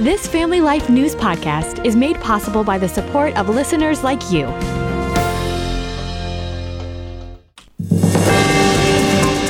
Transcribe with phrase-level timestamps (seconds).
[0.00, 4.46] This Family Life News podcast is made possible by the support of listeners like you.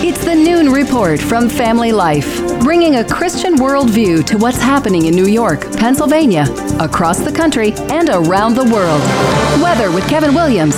[0.00, 5.14] It's the Noon Report from Family Life, bringing a Christian worldview to what's happening in
[5.14, 6.46] New York, Pennsylvania,
[6.80, 9.02] across the country, and around the world.
[9.62, 10.76] Weather with Kevin Williams,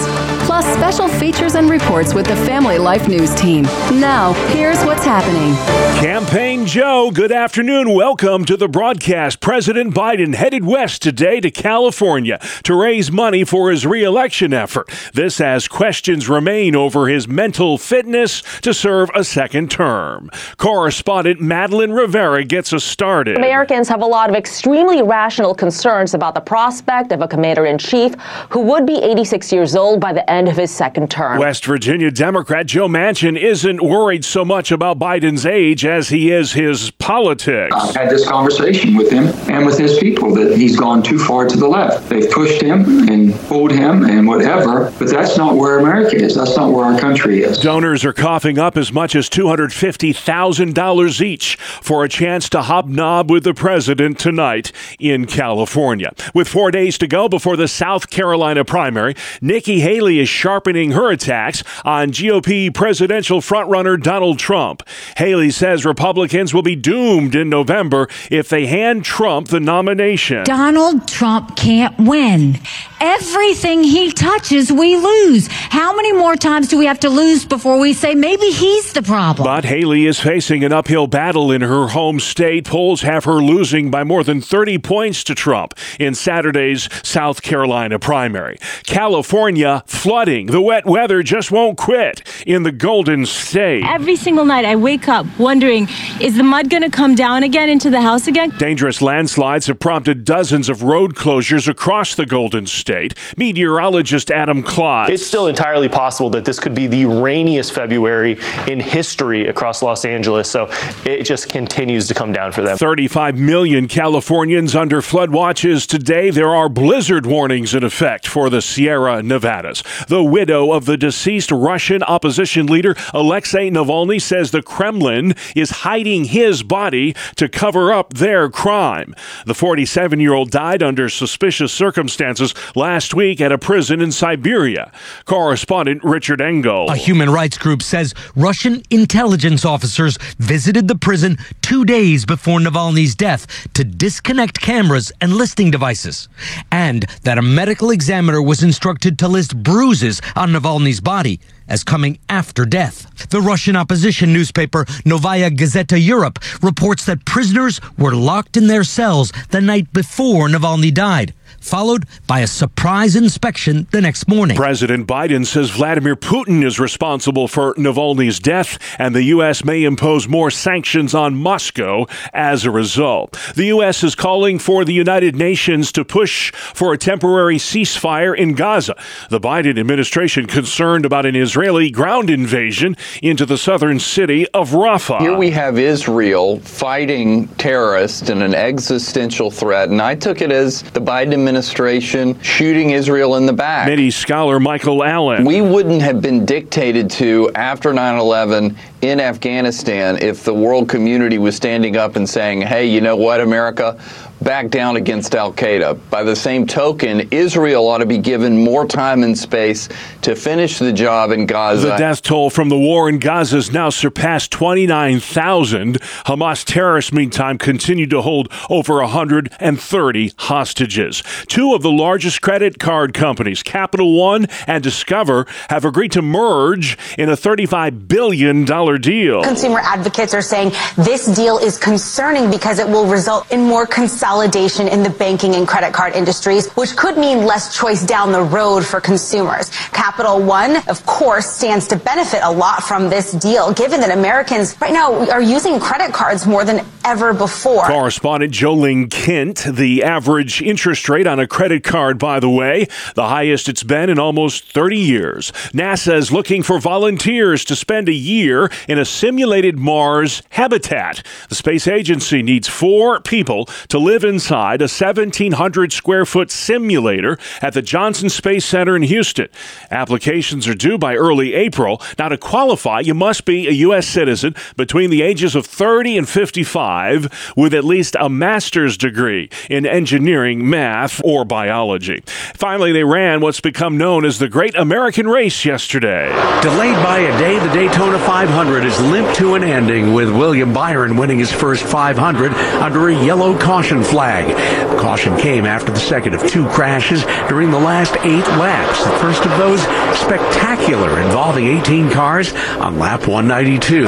[0.60, 3.62] plus special features and reports with the Family Life News team.
[3.98, 5.54] Now, here's what's happening.
[6.02, 7.94] Campaign Joe, good afternoon.
[7.94, 9.40] Welcome to the broadcast.
[9.40, 14.90] President Biden headed west today to California to raise money for his reelection effort.
[15.14, 20.30] This as questions remain over his mental fitness to serve a second term.
[20.58, 23.38] Correspondent Madeline Rivera gets us started.
[23.38, 27.78] Americans have a lot of extremely rational concerns about the prospect of a commander in
[27.78, 28.14] chief
[28.50, 31.38] who would be 86 years old by the end of his second term.
[31.38, 36.52] West Virginia Democrat Joe Manchin isn't worried so much about Biden's age as he is
[36.52, 37.74] his politics.
[37.74, 41.46] I've had this conversation with him and with his people that he's gone too far
[41.46, 42.08] to the left.
[42.08, 46.34] They've pushed him and pulled him and whatever, but that's not where America is.
[46.34, 47.58] That's not where our country is.
[47.58, 53.44] Donors are coughing up as much as $250,000 each for a chance to hobnob with
[53.44, 56.12] the president tonight in California.
[56.34, 61.10] With four days to go before the South Carolina primary, Nikki Haley is sharpening her
[61.10, 64.82] attacks on GOP presidential frontrunner Donald Trump.
[65.18, 70.44] Haley says Republicans will be doomed in November if they hand Trump the nomination.
[70.44, 72.58] Donald Trump can't win.
[73.02, 75.46] Everything he touches, we lose.
[75.48, 79.02] How many more times do we have to lose before we say maybe he's the
[79.02, 79.44] problem?
[79.44, 82.66] But Haley is facing an uphill battle in her home state.
[82.66, 87.98] Polls have her losing by more than 30 points to Trump in Saturday's South Carolina
[87.98, 88.56] primary.
[88.84, 89.82] California
[90.30, 90.46] flooding.
[90.46, 93.84] The wet weather just won't quit in the Golden State.
[93.84, 95.88] Every single night I wake up wondering,
[96.20, 98.50] is the mud going to come down again into the house again?
[98.58, 103.14] Dangerous landslides have prompted dozens of road closures across the Golden State.
[103.36, 105.10] Meteorologist Adam Klotz.
[105.10, 110.04] It's still entirely possible that this could be the rainiest February in history across Los
[110.04, 110.50] Angeles.
[110.50, 110.68] So
[111.04, 112.76] it just continues to come down for them.
[112.76, 116.30] 35 million Californians under flood watches today.
[116.30, 119.82] There are blizzard warnings in effect for the Sierra Nevadas.
[120.10, 126.24] The widow of the deceased Russian opposition leader Alexei Navalny says the Kremlin is hiding
[126.24, 129.14] his body to cover up their crime.
[129.46, 134.90] The 47 year old died under suspicious circumstances last week at a prison in Siberia.
[135.26, 136.90] Correspondent Richard Engel.
[136.90, 143.14] A human rights group says Russian intelligence officers visited the prison two days before Navalny's
[143.14, 146.28] death to disconnect cameras and listening devices,
[146.72, 149.99] and that a medical examiner was instructed to list bruises
[150.36, 151.40] on Navalny's body
[151.70, 153.28] as coming after death.
[153.30, 159.32] The Russian opposition newspaper Novaya Gazeta Europe reports that prisoners were locked in their cells
[159.50, 164.56] the night before Navalny died followed by a surprise inspection the next morning.
[164.56, 169.64] President Biden says Vladimir Putin is responsible for Navalny's death, and the U.S.
[169.64, 173.38] may impose more sanctions on Moscow as a result.
[173.54, 174.02] The U.S.
[174.02, 178.96] is calling for the United Nations to push for a temporary ceasefire in Gaza.
[179.28, 181.59] The Biden administration concerned about an Israeli
[181.90, 185.20] ground invasion into the southern city of Rafah.
[185.20, 190.82] Here we have Israel fighting terrorists and an existential threat, and I took it as
[190.82, 193.86] the Biden administration administration shooting Israel in the back.
[193.86, 195.44] Many scholar Michael Allen.
[195.44, 201.38] We wouldn't have been dictated to after 9 11 in Afghanistan if the world community
[201.38, 203.98] was standing up and saying, hey, you know what, America?
[204.42, 205.98] Back down against Al Qaeda.
[206.10, 209.88] By the same token, Israel ought to be given more time and space
[210.22, 211.88] to finish the job in Gaza.
[211.88, 216.00] The death toll from the war in Gaza has now surpassed 29,000.
[216.26, 221.22] Hamas terrorists, meantime, continue to hold over 130 hostages.
[221.46, 226.96] Two of the largest credit card companies, Capital One and Discover, have agreed to merge
[227.18, 229.42] in a $35 billion deal.
[229.42, 234.29] Consumer advocates are saying this deal is concerning because it will result in more consolidation
[234.30, 238.86] in the banking and credit card industries, which could mean less choice down the road
[238.86, 239.70] for consumers.
[239.92, 244.76] Capital One, of course, stands to benefit a lot from this deal, given that Americans
[244.80, 247.84] right now are using credit cards more than ever before.
[247.86, 252.86] Correspondent Jo Ling Kent, the average interest rate on a credit card, by the way,
[253.16, 255.50] the highest it's been in almost 30 years.
[255.72, 261.26] NASA is looking for volunteers to spend a year in a simulated Mars habitat.
[261.48, 267.74] The space agency needs four people to live inside a 1,700 square foot simulator at
[267.74, 269.48] the Johnson Space Center in Houston.
[269.90, 272.00] Applications are due by early April.
[272.18, 274.06] Now, to qualify, you must be a U.S.
[274.06, 279.86] citizen between the ages of 30 and 55 with at least a master's degree in
[279.86, 282.22] engineering, math, or biology.
[282.54, 286.28] Finally, they ran what's become known as the Great American Race yesterday.
[286.62, 291.16] Delayed by a day, the Daytona 500 is limped to an ending with William Byron
[291.16, 294.46] winning his first 500 under a yellow caution flag.
[294.90, 299.04] The caution came after the second of two crashes during the last eight laps.
[299.04, 299.80] The first of those
[300.18, 304.06] spectacular involving 18 cars on lap 192.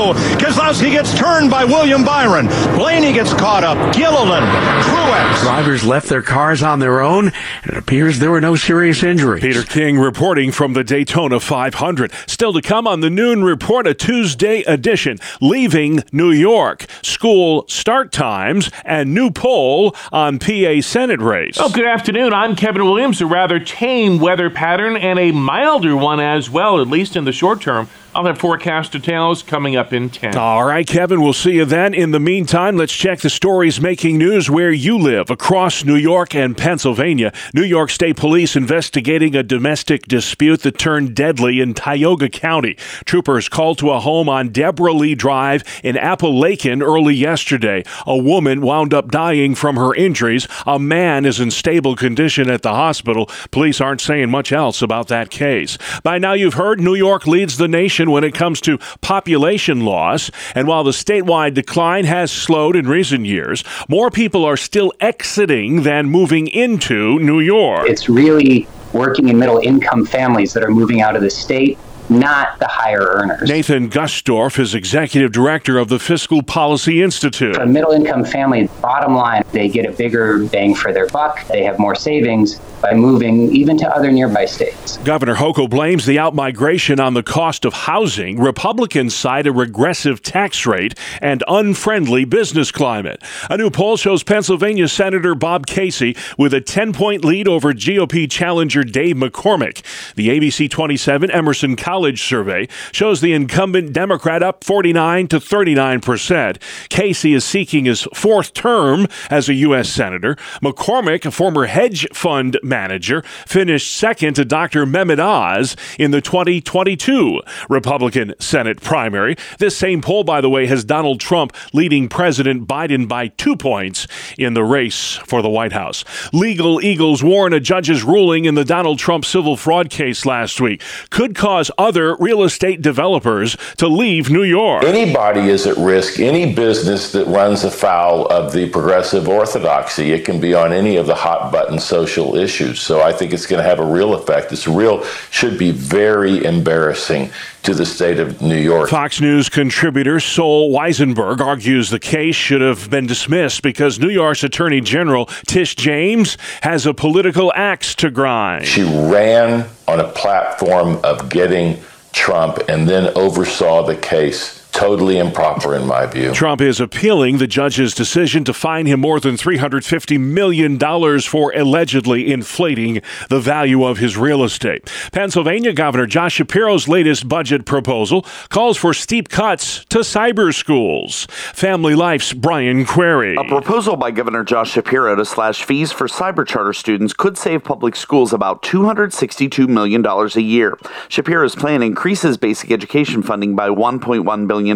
[0.00, 2.46] Keselowski gets turned by William Byron.
[2.76, 3.94] Blaney gets caught up.
[3.94, 4.46] Gilliland,
[4.84, 5.42] Truex.
[5.42, 7.32] Drivers left their cars on their own,
[7.62, 9.42] and it appears there were no serious injuries.
[9.42, 12.12] Peter King reporting from the Daytona 500.
[12.26, 15.18] Still to come on the Noon Report, a Tuesday edition.
[15.40, 16.86] Leaving New York.
[17.02, 21.58] School start times and new poll on PA Senate race.
[21.60, 22.32] Oh, good afternoon.
[22.32, 23.20] I'm Kevin Williams.
[23.20, 27.32] A rather tame weather pattern and a milder one as well, at least in the
[27.32, 27.88] short term.
[28.12, 30.36] I'll have forecast details coming up in 10.
[30.36, 31.94] All right, Kevin, we'll see you then.
[31.94, 36.34] In the meantime, let's check the stories making news where you live across New York
[36.34, 37.32] and Pennsylvania.
[37.54, 42.74] New York State Police investigating a domestic dispute that turned deadly in Tioga County.
[43.04, 47.84] Troopers called to a home on Deborah Lee Drive in Apalachin early yesterday.
[48.08, 50.48] A woman wound up dying from her injuries.
[50.66, 53.30] A man is in stable condition at the hospital.
[53.52, 55.78] Police aren't saying much else about that case.
[56.02, 60.30] By now, you've heard New York leads the nation when it comes to population loss.
[60.54, 65.82] And while the statewide decline has slowed in recent years, more people are still exiting
[65.82, 67.88] than moving into New York.
[67.88, 71.78] It's really working in middle income families that are moving out of the state
[72.10, 73.48] not the higher earners.
[73.48, 77.54] Nathan Gusdorf is executive director of the Fiscal Policy Institute.
[77.54, 81.46] For a middle income family, bottom line, they get a bigger bang for their buck.
[81.46, 84.96] They have more savings by moving even to other nearby states.
[84.98, 88.40] Governor Hochul blames the outmigration on the cost of housing.
[88.40, 93.22] Republicans cite a regressive tax rate and unfriendly business climate.
[93.48, 98.30] A new poll shows Pennsylvania Senator Bob Casey with a 10 point lead over GOP
[98.30, 99.82] challenger Dave McCormick.
[100.14, 106.58] The ABC 27 Emerson College survey shows the incumbent Democrat up 49 to 39 percent.
[106.88, 109.88] Casey is seeking his fourth term as a U.S.
[109.88, 110.36] Senator.
[110.62, 114.86] McCormick, a former hedge fund manager, finished second to Dr.
[114.86, 119.36] Mehmet Oz in the 2022 Republican Senate primary.
[119.58, 124.06] This same poll, by the way, has Donald Trump leading President Biden by two points
[124.38, 126.04] in the race for the White House.
[126.32, 130.82] Legal Eagles warn a judge's ruling in the Donald Trump civil fraud case last week
[131.10, 134.84] could cause other real estate developers to leave New York.
[134.84, 140.12] Anybody is at risk, any business that runs afoul of the progressive orthodoxy.
[140.12, 142.80] It can be on any of the hot button social issues.
[142.80, 144.52] So I think it's going to have a real effect.
[144.52, 147.30] It's real, should be very embarrassing
[147.62, 148.88] to the state of New York.
[148.88, 154.42] Fox News contributor Sol Wisenberg argues the case should have been dismissed because New York's
[154.42, 158.66] Attorney General Tish James has a political axe to grind.
[158.66, 161.80] She ran on a platform of getting
[162.12, 166.32] Trump and then oversaw the case totally improper in my view.
[166.32, 170.78] Trump is appealing the judge's decision to fine him more than $350 million
[171.20, 174.90] for allegedly inflating the value of his real estate.
[175.12, 181.26] Pennsylvania Governor Josh Shapiro's latest budget proposal calls for steep cuts to cyber schools.
[181.52, 183.36] Family Life's Brian Query.
[183.36, 187.64] A proposal by Governor Josh Shapiro to slash fees for cyber charter students could save
[187.64, 190.78] public schools about $262 million a year.
[191.10, 194.69] Shapiro's plan increases basic education funding by $1.1 billion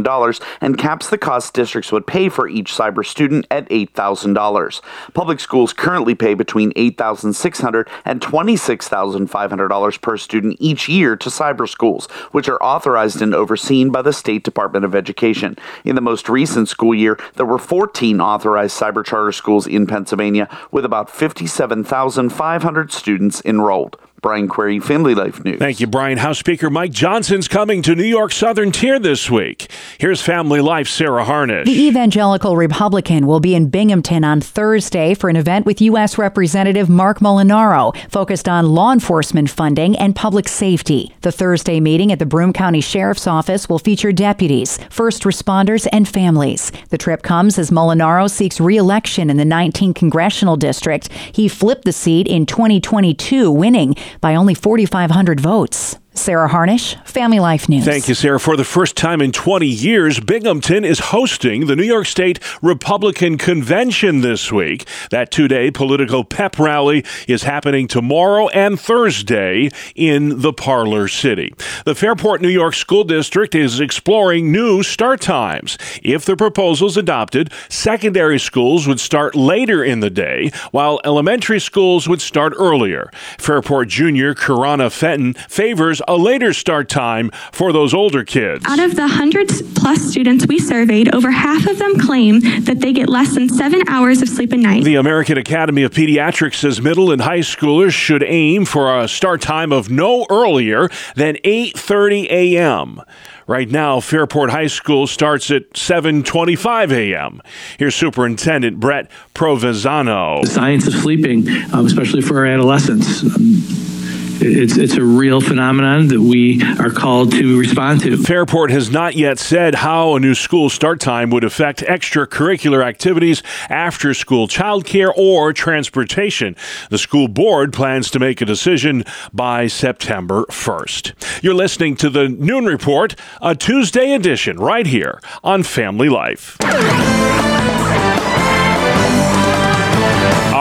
[0.61, 4.81] and caps the cost districts would pay for each cyber student at $8,000.
[5.13, 12.07] Public schools currently pay between $8,600 and $26,500 per student each year to cyber schools,
[12.33, 15.57] which are authorized and overseen by the State Department of Education.
[15.85, 20.49] In the most recent school year, there were 14 authorized cyber charter schools in Pennsylvania
[20.71, 23.99] with about 57,500 students enrolled.
[24.25, 25.59] Brian Query, Family Life News.
[25.59, 26.17] Thank you, Brian.
[26.17, 29.71] House Speaker Mike Johnson's coming to New York Southern Tier this week.
[29.99, 31.67] Here's Family Life Sarah Harnish.
[31.67, 36.17] The evangelical Republican will be in Binghamton on Thursday for an event with U.S.
[36.17, 41.15] Representative Marc Molinaro, focused on law enforcement funding and public safety.
[41.21, 46.09] The Thursday meeting at the Broome County Sheriff's Office will feature deputies, first responders, and
[46.09, 46.73] families.
[46.89, 51.11] The trip comes as Molinaro seeks re-election in the 19th congressional district.
[51.13, 55.99] He flipped the seat in 2022, winning by only 4,500 votes.
[56.17, 57.85] Sarah Harnish, Family Life News.
[57.85, 58.39] Thank you, Sarah.
[58.39, 63.37] For the first time in 20 years, Binghamton is hosting the New York State Republican
[63.37, 64.87] Convention this week.
[65.11, 71.53] That two day political pep rally is happening tomorrow and Thursday in the Parlor City.
[71.85, 75.77] The Fairport, New York School District is exploring new start times.
[76.03, 81.59] If the proposal is adopted, secondary schools would start later in the day, while elementary
[81.59, 83.11] schools would start earlier.
[83.37, 88.65] Fairport Junior Karana Fenton favors a later start time for those older kids.
[88.67, 92.93] Out of the hundreds plus students we surveyed, over half of them claim that they
[92.93, 94.85] get less than seven hours of sleep a night.
[94.85, 99.41] The American Academy of Pediatrics says middle and high schoolers should aim for a start
[99.41, 103.01] time of no earlier than 8:30 a.m.
[103.47, 107.43] Right now, Fairport High School starts at 7:25 a.m.
[107.79, 110.43] Here's Superintendent Brett Provenzano.
[110.43, 113.23] The science of sleeping, um, especially for our adolescents.
[113.23, 113.94] Um,
[114.41, 118.17] it's, it's a real phenomenon that we are called to respond to.
[118.17, 123.43] Fairport has not yet said how a new school start time would affect extracurricular activities,
[123.69, 126.57] after school childcare, or transportation.
[126.91, 131.43] The school board plans to make a decision by September 1st.
[131.43, 136.57] You're listening to the Noon Report, a Tuesday edition, right here on Family Life.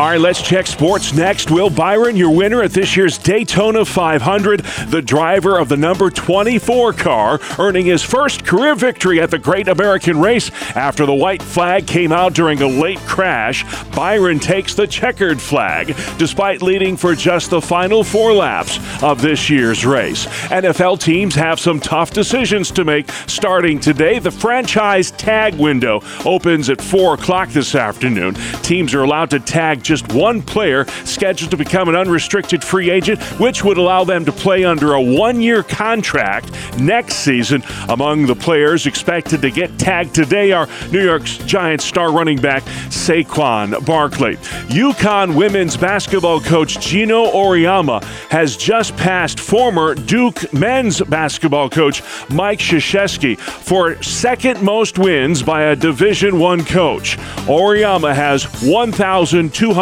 [0.03, 1.49] All right, let's check sports next.
[1.49, 6.91] Will Byron, your winner at this year's Daytona 500, the driver of the number 24
[6.91, 11.87] car, earning his first career victory at the Great American Race after the white flag
[11.87, 13.63] came out during a late crash.
[13.95, 19.49] Byron takes the checkered flag despite leading for just the final four laps of this
[19.49, 20.25] year's race.
[20.49, 24.19] NFL teams have some tough decisions to make starting today.
[24.19, 28.33] The franchise tag window opens at 4 o'clock this afternoon.
[28.63, 33.21] Teams are allowed to tag just one player scheduled to become an unrestricted free agent,
[33.39, 37.63] which would allow them to play under a one year contract next season.
[37.89, 42.63] Among the players expected to get tagged today are New York Giants star running back
[42.89, 44.35] Saquon Barkley.
[44.69, 52.59] UConn women's basketball coach Geno Auriemma has just passed former Duke men's basketball coach Mike
[52.59, 57.17] Krzyzewski for second most wins by a Division One coach.
[57.47, 58.43] Auriemma has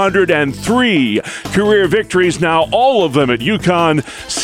[0.01, 1.21] 1,203
[1.53, 4.01] career victories now, all of them at UConn.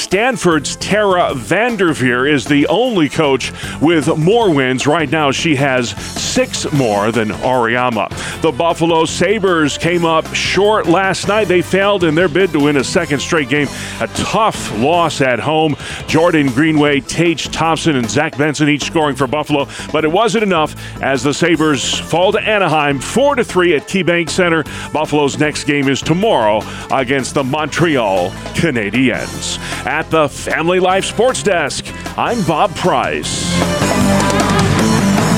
[0.08, 4.88] Stanford's Tara VanDerveer is the only coach with more wins.
[4.88, 8.08] Right now, she has six more than Auriemma.
[8.42, 11.50] The Buffalo Sabres came up short last night.
[11.50, 13.68] They failed in their bid to win a second straight game.
[14.00, 15.76] A tough loss at home.
[16.08, 20.74] Jordan Greenway, Tage Thompson, and Zach Benson each scoring for Buffalo, but it wasn't enough
[21.02, 24.64] as the Sabres fall to Anaheim 4 to 3 at KeyBank Center.
[24.94, 26.62] Buffalo's next game is tomorrow
[26.92, 29.58] against the Montreal Canadiens.
[29.98, 31.84] At the Family Life Sports Desk,
[32.20, 33.52] I'm Bob Price.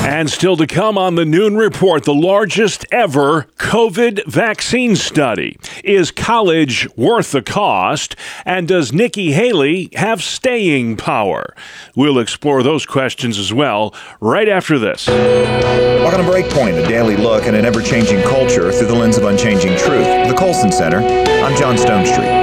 [0.04, 5.58] And still to come on the Noon Report, the largest ever COVID vaccine study.
[5.82, 8.16] Is college worth the cost?
[8.44, 11.54] And does Nikki Haley have staying power?
[11.96, 15.08] We'll explore those questions as well right after this.
[15.08, 19.24] Welcome to Breakpoint, a daily look at an ever changing culture through the lens of
[19.24, 20.28] unchanging truth.
[20.28, 20.98] The Colson Center.
[20.98, 22.39] I'm John Stonestreet.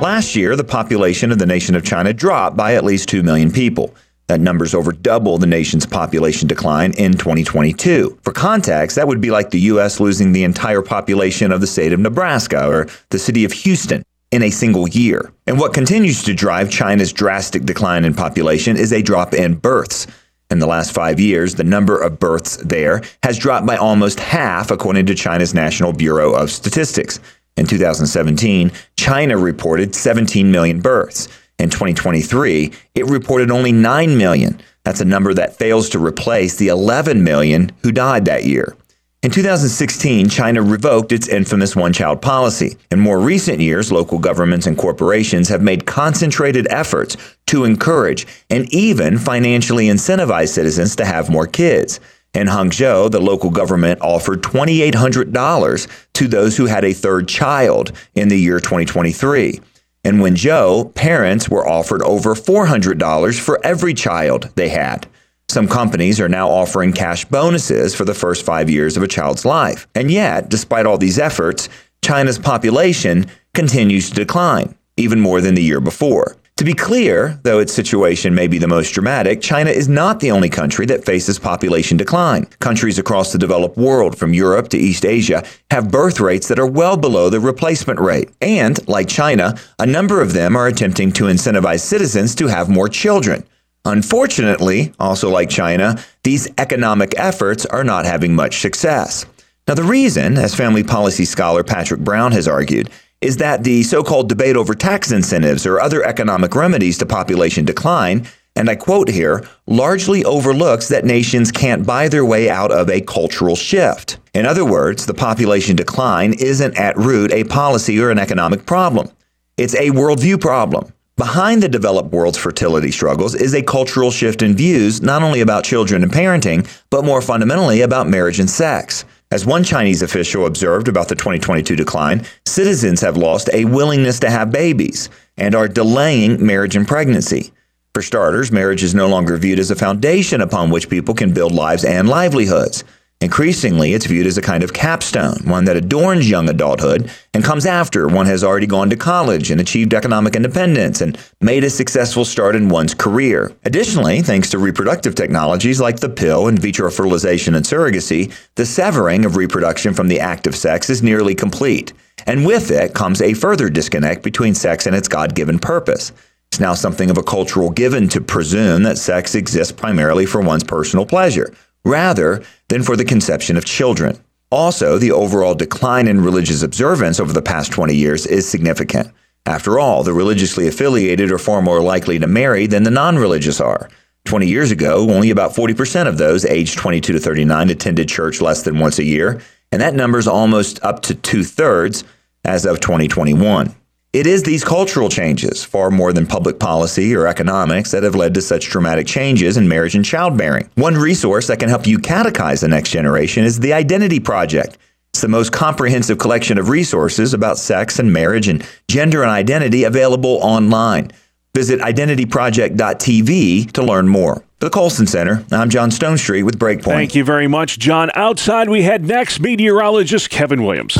[0.00, 3.50] Last year, the population of the nation of China dropped by at least 2 million
[3.50, 3.96] people.
[4.28, 8.16] That number's over double the nation's population decline in 2022.
[8.22, 9.98] For context, that would be like the U.S.
[9.98, 14.44] losing the entire population of the state of Nebraska or the city of Houston in
[14.44, 15.32] a single year.
[15.48, 20.06] And what continues to drive China's drastic decline in population is a drop in births.
[20.50, 24.70] In the last five years, the number of births there has dropped by almost half,
[24.70, 27.18] according to China's National Bureau of Statistics.
[27.58, 31.28] In 2017, China reported 17 million births.
[31.58, 34.60] In 2023, it reported only 9 million.
[34.84, 38.76] That's a number that fails to replace the 11 million who died that year.
[39.24, 42.76] In 2016, China revoked its infamous one child policy.
[42.92, 47.16] In more recent years, local governments and corporations have made concentrated efforts
[47.48, 51.98] to encourage and even financially incentivize citizens to have more kids.
[52.34, 58.28] In Hangzhou, the local government offered $2,800 to those who had a third child in
[58.28, 59.60] the year 2023.
[60.04, 65.06] In Wenzhou, parents were offered over $400 for every child they had.
[65.48, 69.44] Some companies are now offering cash bonuses for the first five years of a child's
[69.44, 69.88] life.
[69.94, 71.68] And yet, despite all these efforts,
[72.02, 76.36] China's population continues to decline, even more than the year before.
[76.58, 80.32] To be clear, though its situation may be the most dramatic, China is not the
[80.32, 82.46] only country that faces population decline.
[82.58, 86.66] Countries across the developed world, from Europe to East Asia, have birth rates that are
[86.66, 88.30] well below the replacement rate.
[88.40, 92.88] And, like China, a number of them are attempting to incentivize citizens to have more
[92.88, 93.44] children.
[93.84, 99.26] Unfortunately, also like China, these economic efforts are not having much success.
[99.68, 104.02] Now, the reason, as family policy scholar Patrick Brown has argued, is that the so
[104.02, 109.08] called debate over tax incentives or other economic remedies to population decline, and I quote
[109.08, 114.18] here, largely overlooks that nations can't buy their way out of a cultural shift.
[114.34, 119.10] In other words, the population decline isn't at root a policy or an economic problem.
[119.56, 120.92] It's a worldview problem.
[121.16, 125.64] Behind the developed world's fertility struggles is a cultural shift in views not only about
[125.64, 129.04] children and parenting, but more fundamentally about marriage and sex.
[129.30, 134.30] As one Chinese official observed about the 2022 decline, citizens have lost a willingness to
[134.30, 137.52] have babies and are delaying marriage and pregnancy.
[137.92, 141.52] For starters, marriage is no longer viewed as a foundation upon which people can build
[141.52, 142.84] lives and livelihoods.
[143.20, 147.66] Increasingly, it's viewed as a kind of capstone, one that adorns young adulthood and comes
[147.66, 152.24] after one has already gone to college and achieved economic independence and made a successful
[152.24, 153.52] start in one's career.
[153.64, 159.24] Additionally, thanks to reproductive technologies like the pill, in vitro fertilization, and surrogacy, the severing
[159.24, 161.92] of reproduction from the act of sex is nearly complete.
[162.24, 166.12] And with it comes a further disconnect between sex and its God given purpose.
[166.52, 170.64] It's now something of a cultural given to presume that sex exists primarily for one's
[170.64, 171.52] personal pleasure
[171.88, 174.18] rather than for the conception of children.
[174.50, 179.10] Also, the overall decline in religious observance over the past 20 years is significant.
[179.44, 183.60] After all, the religiously affiliated are far more likely to marry than the non religious
[183.60, 183.88] are.
[184.24, 188.62] 20 years ago, only about 40% of those aged 22 to 39 attended church less
[188.62, 189.40] than once a year,
[189.72, 192.04] and that number is almost up to two thirds
[192.44, 193.74] as of 2021.
[194.14, 198.32] It is these cultural changes, far more than public policy or economics, that have led
[198.34, 200.70] to such dramatic changes in marriage and childbearing.
[200.76, 204.78] One resource that can help you catechize the next generation is the Identity Project.
[205.12, 209.84] It's the most comprehensive collection of resources about sex and marriage and gender and identity
[209.84, 211.10] available online.
[211.54, 214.42] Visit identityproject.tv to learn more.
[214.58, 216.82] For the Colson Center, I'm John Stonestreet with Breakpoint.
[216.82, 218.10] Thank you very much, John.
[218.16, 220.96] Outside, we head next, meteorologist Kevin Williams.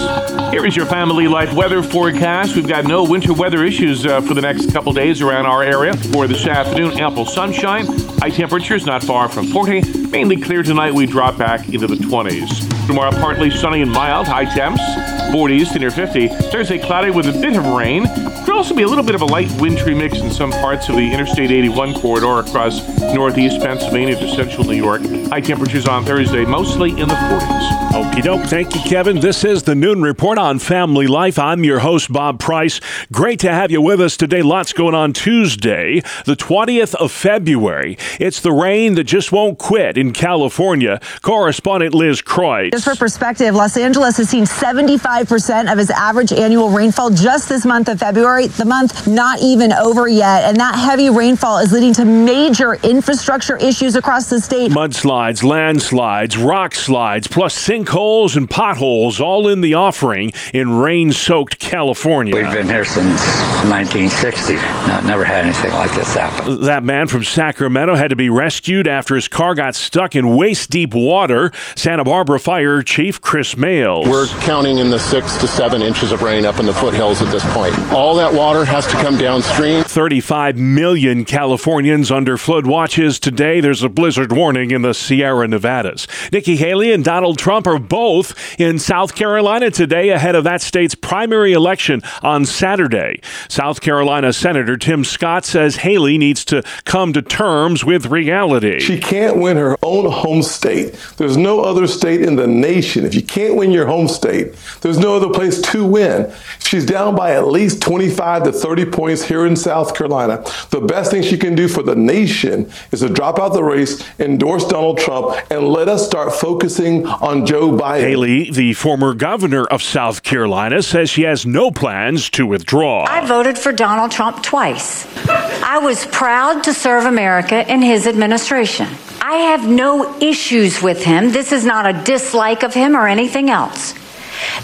[0.53, 2.55] Here is your family life weather forecast.
[2.55, 5.97] We've got no winter weather issues uh, for the next couple days around our area.
[5.97, 7.87] For this afternoon, ample sunshine,
[8.21, 10.07] high temperatures not far from 40.
[10.11, 12.87] Mainly clear tonight, we drop back into the 20s.
[12.87, 14.81] Tomorrow, partly sunny and mild, high temps,
[15.29, 16.29] 40s to near 50.
[16.29, 18.07] Thursday, cloudy with a bit of rain.
[18.45, 20.97] Could also be a little bit of a light wintry mix in some parts of
[20.97, 25.03] the Interstate 81 corridor across northeast Pennsylvania to central New York.
[25.29, 27.79] High temperatures on Thursday, mostly in the 40s.
[27.89, 28.47] Okie doke.
[28.47, 29.21] Thank you, Kevin.
[29.21, 31.39] This is the Noon Report on Family Life.
[31.39, 32.81] I'm your host, Bob Price.
[33.13, 34.41] Great to have you with us today.
[34.41, 37.99] Lots going on Tuesday, the 20th of February.
[38.19, 41.01] It's the rain that just won't quit in California.
[41.21, 42.71] Correspondent Liz Croy.
[42.71, 47.65] Just for perspective, Los Angeles has seen 75% of its average annual rainfall just this
[47.65, 50.45] month of February, the month not even over yet.
[50.45, 54.71] And that heavy rainfall is leading to major infrastructure issues across the state.
[54.71, 61.59] Mudslides, landslides, rock slides, plus sinkholes and potholes all in the offering in rain soaked
[61.59, 62.35] California.
[62.35, 63.21] We've been here since
[63.69, 64.55] 1960.
[64.55, 66.63] No, never had anything like this happen.
[66.63, 70.71] That man from Sacramento had to be rescued after his car got stuck in waist
[70.71, 71.53] deep water.
[71.77, 74.09] Santa Barbara Fire Chief Chris Mailes.
[74.09, 77.33] We're counting in the six to seven inches of rain up in the foothills at
[77.33, 77.75] this point.
[77.93, 79.83] All that water has to come downstream.
[79.83, 83.63] 35 million Californians under flood watches today.
[83.63, 86.07] There's a blizzard warning in the Sierra Nevadas.
[86.31, 90.95] Nikki Haley and Donald Trump are both in South Carolina today ahead of that state's
[90.95, 93.23] primary election on Saturday.
[93.49, 98.79] South Carolina Senator Tim Scott says Haley needs to come to terms with reality.
[98.81, 100.95] She can't win her own home state.
[101.17, 103.07] There's no other state in the nation.
[103.07, 106.23] If you can't win your home state, there's no other place to win.
[106.23, 110.81] If she's down by at least 25 to 30 points here in South Carolina, the
[110.81, 114.67] best thing she can do for the nation is to drop out the race, endorse
[114.67, 118.01] Donald Trump, and let us start focusing on Joe Biden.
[118.01, 123.05] Haley, the former governor of South Carolina, says she has no plans to withdraw.
[123.05, 125.07] I voted for Donald Trump twice.
[125.29, 128.89] I was proud to serve America in his administration.
[129.21, 131.33] I have no issues with him.
[131.33, 133.95] This is not a dislike of him or anything else.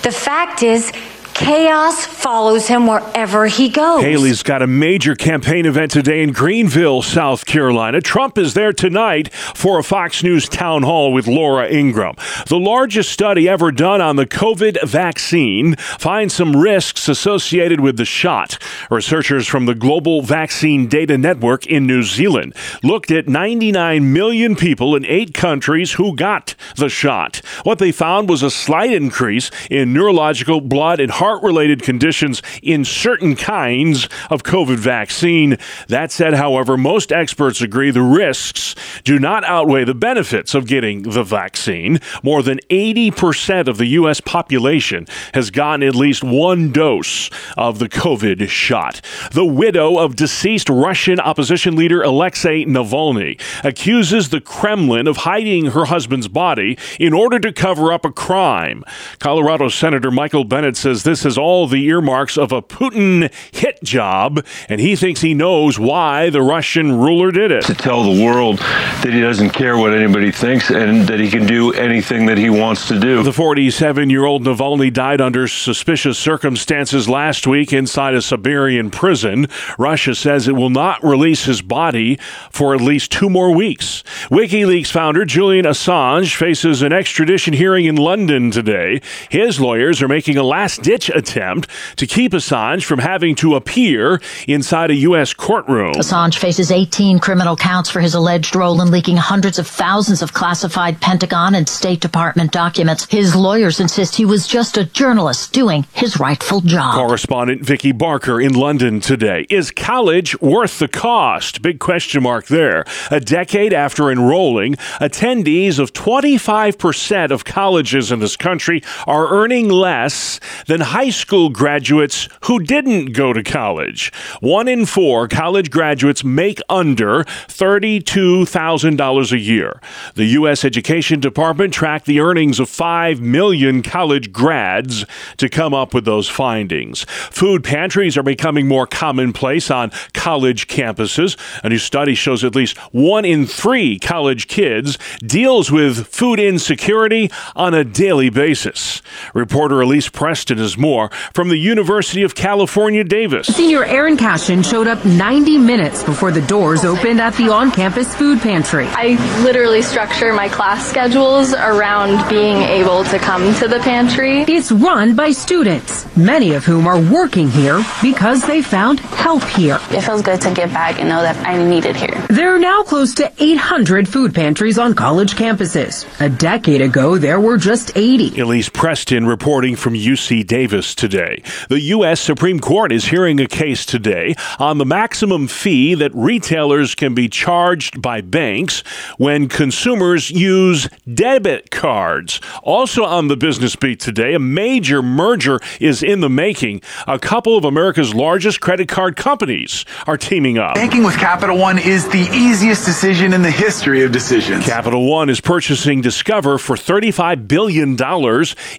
[0.03, 0.93] The fact is,
[1.35, 4.03] Chaos follows him wherever he goes.
[4.05, 8.01] Haley's got a major campaign event today in Greenville, South Carolina.
[8.01, 12.14] Trump is there tonight for a Fox News town hall with Laura Ingraham.
[12.47, 18.05] The largest study ever done on the COVID vaccine finds some risks associated with the
[18.05, 18.57] shot.
[18.88, 24.94] Researchers from the Global Vaccine Data Network in New Zealand looked at 99 million people
[24.94, 27.38] in eight countries who got the shot.
[27.64, 32.85] What they found was a slight increase in neurological, blood, and heart related conditions in
[32.85, 35.57] certain kinds of COVID vaccine.
[35.89, 41.03] That said, however, most experts agree the risks do not outweigh the benefits of getting
[41.03, 42.01] the vaccine.
[42.23, 44.21] More than 80% of the U.S.
[44.21, 49.01] population has gotten at least one dose of the COVID shot.
[49.33, 55.87] The widow of deceased Russian opposition leader Alexei Navalny accuses the Kremlin of hiding her
[55.87, 58.85] husband's body in order to cover up a crime.
[59.19, 64.44] Colorado Senator Michael Bennet says this has all the earmarks of a Putin hit job,
[64.68, 67.64] and he thinks he knows why the Russian ruler did it.
[67.64, 71.46] To tell the world that he doesn't care what anybody thinks and that he can
[71.46, 73.22] do anything that he wants to do.
[73.22, 79.46] The 47 year old Navalny died under suspicious circumstances last week inside a Siberian prison.
[79.79, 82.18] Russia says it will not release his body
[82.50, 84.03] for at least two more weeks.
[84.31, 89.00] WikiLeaks founder Julian Assange faces an extradition hearing in London today.
[89.31, 94.21] His lawyers are making a last ditch attempt to keep Assange from having to appear
[94.49, 95.33] inside a U.S.
[95.33, 95.95] courtroom.
[95.95, 100.33] Assange faces 18 criminal counts for his alleged role in leaking hundreds of thousands of
[100.33, 103.07] classified Pentagon and State Department documents.
[103.11, 106.95] His lawyers insist he was just a journalist doing his rightful job.
[106.95, 109.47] Correspondent Vicki Barker in London today.
[109.49, 111.62] Is college worth the cost?
[111.62, 112.85] Big question mark there.
[113.11, 120.40] A decade after enrolling, attendees of 25% of colleges in this country are earning less
[120.67, 124.12] than high school graduates who didn't go to college.
[124.38, 129.80] One in four college graduates make under $32,000 a year.
[130.14, 130.64] The U.S.
[130.64, 135.04] Education Department tracked the earnings of 5 million college grads
[135.38, 137.02] to come up with those findings.
[137.09, 141.37] Food pantries are becoming more commonplace on college campuses.
[141.64, 147.33] A new study shows at least one in three college kids deals with food insecurity
[147.57, 149.02] on a daily basis.
[149.35, 153.47] Reporter Elise Preston is more from the University of California, Davis.
[153.47, 158.14] Senior Aaron Cashin showed up 90 minutes before the doors opened at the on campus
[158.14, 158.87] food pantry.
[158.88, 164.42] I literally structure my class schedules around being able to come to the pantry.
[164.42, 169.81] It's run by students, many of whom are working here because they found help here.
[169.90, 172.27] It feels good to give back and know that I need it here.
[172.29, 176.05] There are now close to 800 food pantries on college campuses.
[176.20, 178.38] A decade ago, there were just 80.
[178.38, 181.41] Elise Preston reporting from UC Davis today.
[181.69, 182.21] The U.S.
[182.21, 187.29] Supreme Court is hearing a case today on the maximum fee that retailers can be
[187.29, 188.81] charged by banks
[189.17, 192.41] when consumers use debit cards.
[192.65, 196.81] Also on the business beat today, a major merger is in the making.
[197.07, 200.75] A couple of America's largest credit card companies are teaming up.
[200.75, 204.65] Banking with Capital One is the easiest decision in the history of decisions.
[204.65, 207.97] Capital One is purchasing Discover for $35 billion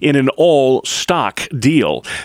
[0.02, 1.75] in an all stock deal.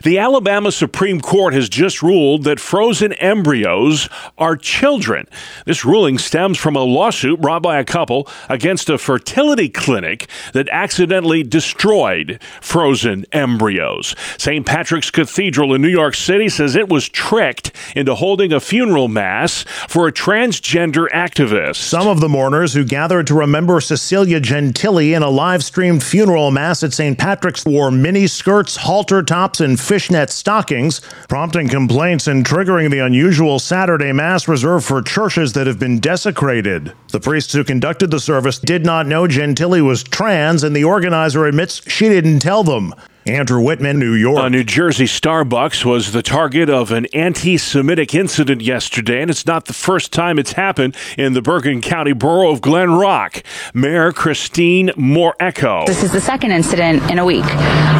[0.03, 5.27] The Alabama Supreme Court has just ruled that frozen embryos are children.
[5.65, 10.69] This ruling stems from a lawsuit brought by a couple against a fertility clinic that
[10.69, 14.15] accidentally destroyed frozen embryos.
[14.37, 14.65] St.
[14.65, 19.63] Patrick's Cathedral in New York City says it was tricked into holding a funeral mass
[19.87, 21.75] for a transgender activist.
[21.75, 26.51] Some of the mourners who gathered to remember Cecilia Gentili in a live streamed funeral
[26.51, 27.17] mass at St.
[27.17, 33.57] Patrick's wore mini skirts, halter tops, and fishnet stockings, prompting complaints and triggering the unusual
[33.57, 36.93] Saturday Mass reserved for churches that have been desecrated.
[37.11, 41.45] The priests who conducted the service did not know Gentili was trans, and the organizer
[41.47, 42.93] admits she didn't tell them.
[43.27, 44.43] Andrew Whitman, New York.
[44.43, 49.45] A New Jersey Starbucks was the target of an anti Semitic incident yesterday, and it's
[49.45, 53.43] not the first time it's happened in the Bergen County borough of Glen Rock.
[53.75, 55.85] Mayor Kristine Morieko.
[55.85, 57.45] This is the second incident in a week.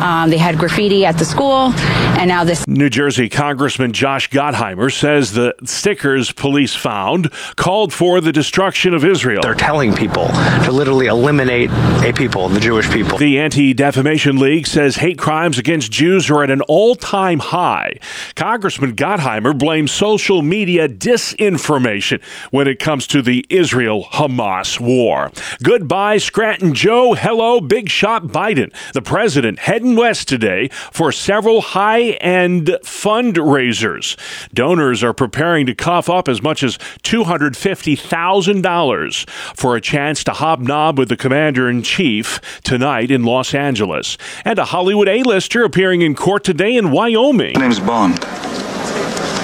[0.02, 1.72] Um, they had graffiti at the school,
[2.18, 2.68] and now this.
[2.68, 9.06] New Jersey Congressman Josh Gottheimer says the stickers police found called for the destruction of
[9.06, 9.42] Israel.
[9.44, 10.30] They're telling people
[10.64, 13.20] to literally eliminate a people, the Jewish people.
[13.20, 17.39] The Anti Defamation League says hate hate crimes against Jews are at an all time
[17.39, 18.00] high.
[18.36, 25.30] Congressman Gottheimer blames social media disinformation when it comes to the Israel Hamas war.
[25.62, 27.13] Goodbye, Scranton Joe.
[27.13, 28.74] Hello, Big Shot Biden.
[28.93, 34.15] The president heading west today for several high end fundraisers.
[34.54, 40.97] Donors are preparing to cough up as much as $250,000 for a chance to hobnob
[40.97, 44.17] with the commander in chief tonight in Los Angeles.
[44.45, 47.54] And a Hollywood A-lister appearing in court today in Wyoming.
[47.56, 48.20] My name's Bond.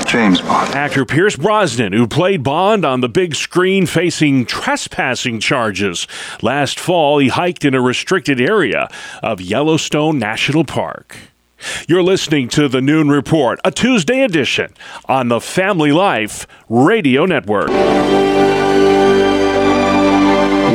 [0.08, 0.74] James Bond.
[0.74, 6.08] Actor Pierce Brosnan, who played Bond on the big screen facing trespassing charges.
[6.42, 8.88] Last fall, he hiked in a restricted area
[9.22, 11.18] of Yellowstone National Park.
[11.88, 14.74] You're listening to the Noon Report, a Tuesday edition
[15.06, 17.70] on the Family Life Radio Network.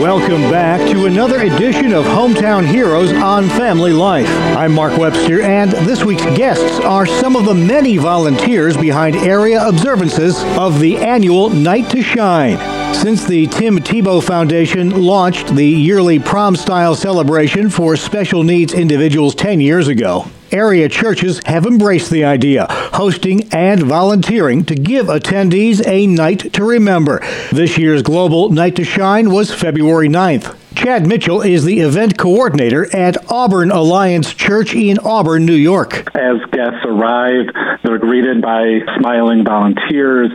[0.02, 4.26] Welcome back to another edition of Hometown Heroes on Family Life.
[4.56, 9.64] I'm Mark Webster, and this week's guests are some of the many volunteers behind area
[9.64, 12.58] observances of the annual Night to Shine.
[12.96, 19.36] Since the Tim Tebow Foundation launched the yearly prom style celebration for special needs individuals
[19.36, 25.86] 10 years ago, area churches have embraced the idea, hosting and volunteering to give attendees
[25.86, 27.20] a night to remember.
[27.50, 30.56] This year's Global Night to Shine was February 9th.
[30.74, 36.08] Chad Mitchell is the event coordinator at Auburn Alliance Church in Auburn, New York.
[36.16, 37.46] As guests arrive,
[37.84, 40.30] they're greeted by smiling volunteers.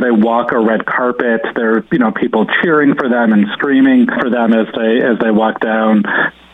[0.00, 1.42] They walk a red carpet.
[1.54, 5.18] There are, you know, people cheering for them and screaming for them as they as
[5.20, 6.02] they walk down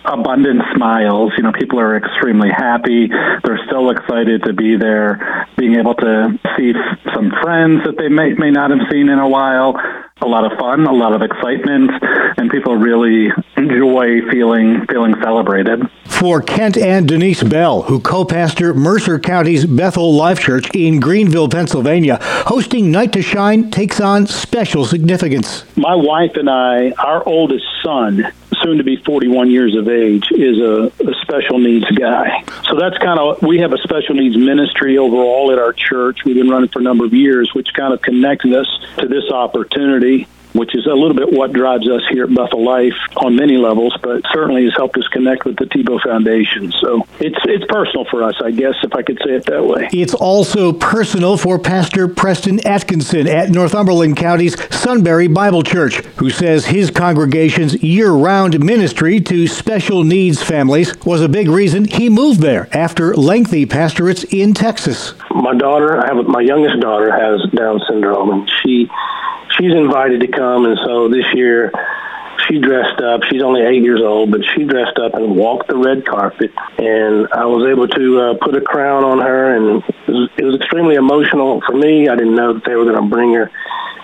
[0.09, 1.33] abundant smiles.
[1.37, 3.09] You know, people are extremely happy.
[3.09, 6.73] They're still excited to be there, being able to see
[7.15, 9.79] some friends that they may may not have seen in a while.
[10.21, 11.93] A lot of fun, a lot of excitement,
[12.37, 15.81] and people really enjoy feeling feeling celebrated.
[16.07, 22.19] For Kent and Denise Bell, who co-pastor Mercer County's Bethel Life Church in Greenville, Pennsylvania,
[22.21, 25.65] hosting Night to Shine takes on special significance.
[25.77, 28.33] My wife and I, our oldest son,
[28.69, 32.43] soon to be 41 years of age, is a, a special needs guy.
[32.69, 36.19] So that's kind of, we have a special needs ministry overall at our church.
[36.25, 38.67] We've been running for a number of years, which kind of connected us
[38.99, 42.95] to this opportunity which is a little bit what drives us here at Bethel Life
[43.17, 46.73] on many levels, but certainly has helped us connect with the Tebow Foundation.
[46.73, 49.89] So it's it's personal for us, I guess, if I could say it that way.
[49.93, 56.67] It's also personal for Pastor Preston Atkinson at Northumberland County's Sunbury Bible Church, who says
[56.67, 62.69] his congregation's year-round ministry to special needs families was a big reason he moved there
[62.77, 65.15] after lengthy pastorates in Texas.
[65.31, 68.89] My daughter, I have my youngest daughter has Down syndrome, and she
[69.59, 71.73] she's invited to come, and so this year
[72.47, 73.23] she dressed up.
[73.31, 77.29] She's only eight years old, but she dressed up and walked the red carpet, and
[77.33, 80.57] I was able to uh, put a crown on her, and it was, it was
[80.57, 82.09] extremely emotional for me.
[82.09, 83.51] I didn't know that they were going to bring her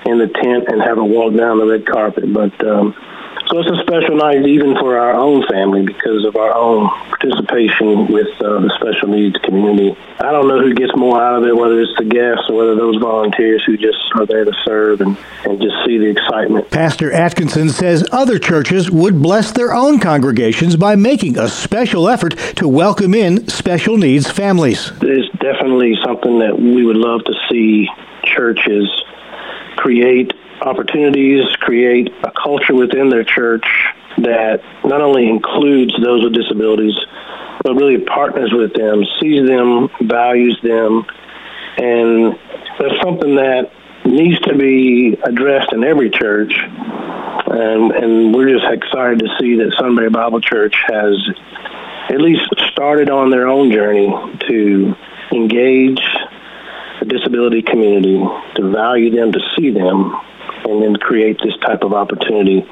[0.06, 2.94] in the tent and have her walk down the red carpet, but um,
[3.48, 8.06] so it's a special night even for our own family because of our own participation
[8.06, 9.96] with uh, the special needs community.
[10.18, 12.74] I don't know who gets more out of it, whether it's the guests or whether
[12.74, 16.70] those volunteers who just are there to serve and, and just see the excitement.
[16.70, 22.36] Pastor Atkinson says other churches would bless their own congregations by making a special effort
[22.56, 24.90] to welcome in special needs families.
[25.02, 27.88] It's definitely something that we would love to see
[28.24, 28.88] churches
[29.76, 33.66] create opportunities, create a culture within their church
[34.18, 36.94] that not only includes those with disabilities,
[37.62, 41.04] but really partners with them, sees them, values them,
[41.78, 42.38] and
[42.78, 43.70] that's something that
[44.04, 46.52] needs to be addressed in every church.
[46.56, 51.16] And, and we're just excited to see that Sunbury Bible Church has
[52.10, 54.08] at least started on their own journey
[54.48, 54.94] to
[55.32, 56.00] engage
[57.00, 58.22] the disability community,
[58.56, 60.14] to value them, to see them,
[60.64, 62.64] and then create this type of opportunity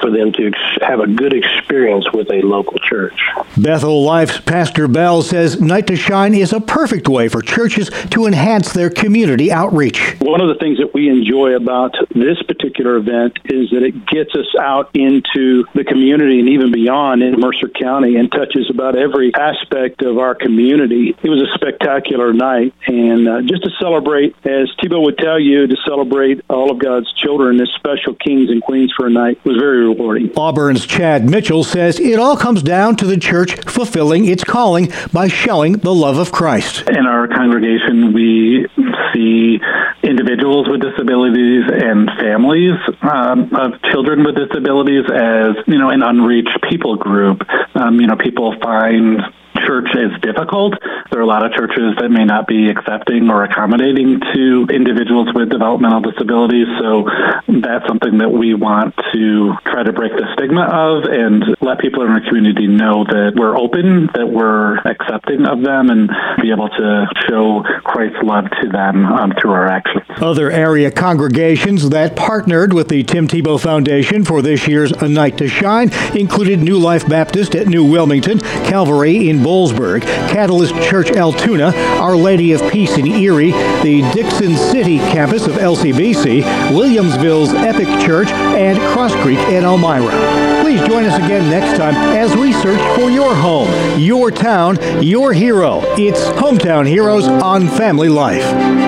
[0.00, 3.18] for them to have a good experience with a local church.
[3.56, 8.26] Bethel Life's Pastor Bell says Night to Shine is a perfect way for churches to
[8.26, 10.16] enhance their community outreach.
[10.20, 14.34] One of the things that we enjoy about this particular event is that it gets
[14.34, 19.34] us out into the community and even beyond in Mercer County and touches about every
[19.34, 21.16] aspect of our community.
[21.22, 25.66] It was a spectacular night, and uh, just to celebrate, as Tebow would tell you,
[25.66, 29.56] to celebrate all of God's children as special kings and queens for a night was
[29.56, 30.30] very rewarding.
[30.36, 35.28] Auburn's Chad Mitchell says it all comes down to the church fulfilling its calling by
[35.28, 36.88] showing the love of Christ.
[36.88, 38.66] In our congregation, we
[39.12, 39.58] see
[40.02, 46.58] individuals with disabilities and families um, of children with disabilities as, you know, an unreached
[46.68, 47.42] people group.
[47.74, 49.20] Um, you know, people find
[49.66, 50.74] church is difficult.
[51.10, 55.28] There are a lot of churches that may not be accepting or accommodating to individuals
[55.34, 56.66] with developmental disabilities.
[56.80, 57.08] So
[57.62, 62.02] that's something that we want to try to break the stigma of and let people
[62.04, 66.10] in our community know that we're open, that we're accepting of them, and
[66.42, 70.04] be able to show Christ's love to them um, through our actions.
[70.18, 75.38] Other area congregations that partnered with the Tim Tebow Foundation for this year's A Night
[75.38, 81.72] to Shine included New Life Baptist at New Wilmington, Calvary in Boalsburg, Catalyst Church Altoona,
[82.00, 83.52] Our Lady of Peace in Erie,
[83.84, 90.10] the Dickson City campus of LCBC, Williamsville's Epic Church, and Cross Creek in Elmira.
[90.62, 93.68] Please join us again next time as we search for your home,
[94.00, 95.80] your town, your hero.
[95.96, 98.85] It's Hometown Heroes on Family Life.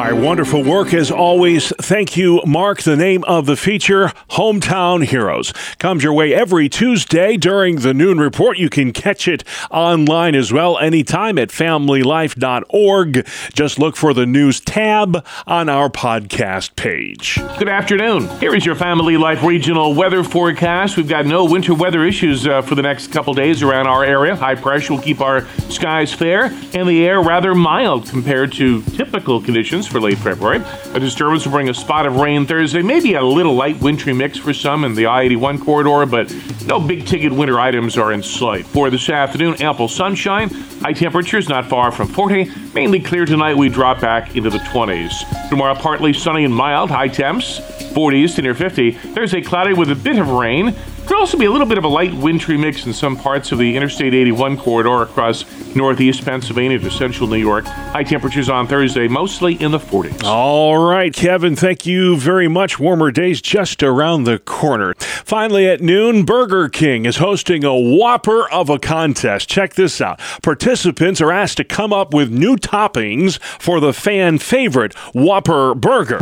[0.00, 1.74] All right, wonderful work as always.
[1.76, 2.80] Thank you, Mark.
[2.80, 8.18] The name of the feature, Hometown Heroes, comes your way every Tuesday during the noon
[8.18, 8.56] report.
[8.56, 13.28] You can catch it online as well anytime at familylife.org.
[13.52, 17.38] Just look for the news tab on our podcast page.
[17.58, 18.26] Good afternoon.
[18.38, 20.96] Here is your Family Life regional weather forecast.
[20.96, 24.34] We've got no winter weather issues uh, for the next couple days around our area.
[24.34, 29.42] High pressure will keep our skies fair and the air rather mild compared to typical
[29.42, 30.62] conditions for late February.
[30.94, 34.38] A disturbance will bring a spot of rain Thursday, maybe a little light wintry mix
[34.38, 36.34] for some in the I 81 corridor, but
[36.66, 38.66] no big ticket winter items are in sight.
[38.66, 42.50] For this afternoon, ample sunshine, high temperatures not far from 40.
[42.74, 45.48] Mainly clear tonight, we drop back into the 20s.
[45.48, 47.60] Tomorrow, partly sunny and mild, high temps,
[47.92, 48.92] 40s to near 50.
[48.92, 50.74] Thursday, cloudy with a bit of rain.
[51.06, 53.58] Could also be a little bit of a light wintry mix in some parts of
[53.58, 57.64] the Interstate 81 corridor across northeast Pennsylvania to central New York.
[57.64, 60.24] High temperatures on Thursday, mostly in the 40s.
[60.24, 62.78] All right, Kevin, thank you very much.
[62.78, 64.94] Warmer days just around the corner.
[64.98, 69.48] Finally, at noon, Burger King is hosting a whopper of a contest.
[69.48, 70.20] Check this out.
[70.42, 76.18] Participants are asked to come up with new toppings for the fan favorite Whopper burger.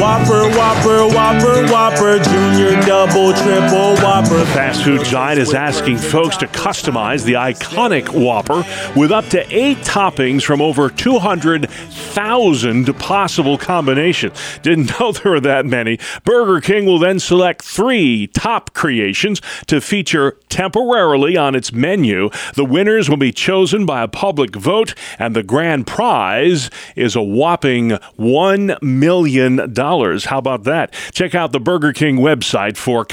[0.00, 4.44] Whopper, Whopper, Whopper, Whopper, Junior, Double, Triple, Whopper.
[4.46, 8.64] Fast food giant is asking folks to customize the iconic Whopper
[8.98, 14.38] with up to eight toppings from over 200,000 possible combinations.
[14.62, 15.98] Didn't know there were that many.
[16.24, 22.30] Burger King will then select three top creations to feature temporarily on its menu.
[22.54, 27.22] The winners will be chosen by a public vote, and the grand prize is a
[27.22, 29.74] whopping $1 million.
[29.74, 30.92] How about that?
[31.12, 33.04] Check out the Burger King website for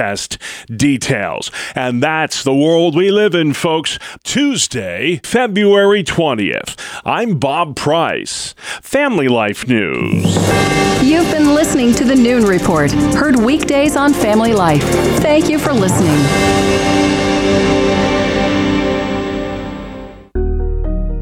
[0.00, 0.38] contest
[0.74, 1.50] details.
[1.74, 3.98] And that's the world we live in, folks.
[4.24, 6.74] Tuesday, February 20th.
[7.04, 8.54] I'm Bob Price.
[8.80, 10.24] Family Life News.
[11.02, 14.82] You've been listening to the Noon Report, heard weekdays on Family Life.
[15.20, 16.18] Thank you for listening.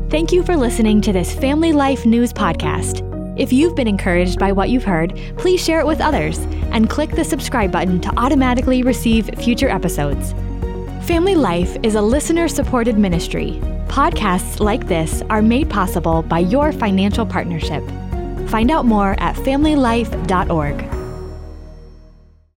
[0.08, 3.17] Thank you for listening to this Family Life News podcast.
[3.38, 6.38] If you've been encouraged by what you've heard, please share it with others
[6.72, 10.32] and click the subscribe button to automatically receive future episodes.
[11.06, 13.60] Family Life is a listener supported ministry.
[13.86, 17.84] Podcasts like this are made possible by your financial partnership.
[18.48, 21.07] Find out more at familylife.org.